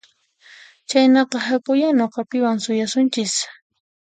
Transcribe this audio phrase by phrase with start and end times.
[0.89, 3.33] Chaynaqa hakuyá nuqapiwan suyasunchis